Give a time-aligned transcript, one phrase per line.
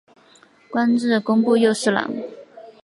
[0.71, 2.09] 官至工部右侍郎。